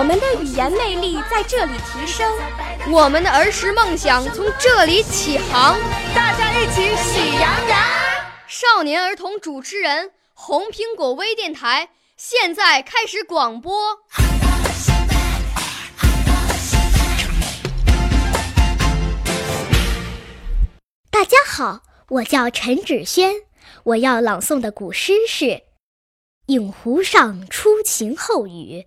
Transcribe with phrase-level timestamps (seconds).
[0.00, 2.26] 我们的语言魅力在这里提升，
[2.90, 5.78] 我们的儿时梦想从这里起航。
[6.14, 7.78] 大家一起喜羊羊。
[8.48, 13.98] 少年儿童主持人，红苹果微电台现在开始广播。
[21.10, 23.34] 大家好，我叫陈芷萱，
[23.84, 25.44] 我要朗诵的古诗是
[26.46, 28.86] 《饮湖上初晴后雨》，